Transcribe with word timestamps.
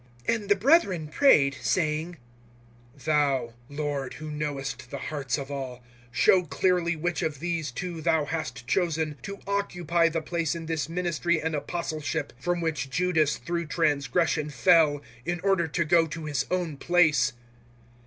001:024 0.27 0.35
And 0.35 0.49
the 0.49 0.55
brethren 0.55 1.07
prayed, 1.09 1.57
saying, 1.61 2.17
"Thou, 3.05 3.53
Lord, 3.69 4.15
who 4.15 4.31
knowest 4.31 4.89
the 4.89 4.97
hearts 4.97 5.37
of 5.37 5.51
all, 5.51 5.83
show 6.09 6.41
clearly 6.41 6.95
which 6.95 7.21
of 7.21 7.39
these 7.39 7.69
two 7.69 8.01
Thou 8.01 8.25
hast 8.25 8.65
chosen 8.65 9.17
001:025 9.21 9.21
to 9.21 9.39
occupy 9.45 10.09
the 10.09 10.23
place 10.23 10.55
in 10.55 10.65
this 10.65 10.89
ministry 10.89 11.39
and 11.39 11.53
Apostleship 11.53 12.33
from 12.39 12.61
which 12.61 12.89
Judas 12.89 13.37
through 13.37 13.67
transgression 13.67 14.49
fell, 14.49 15.03
in 15.23 15.39
order 15.41 15.67
to 15.67 15.85
go 15.85 16.07
to 16.07 16.25
his 16.25 16.47
own 16.49 16.77
place." 16.77 17.33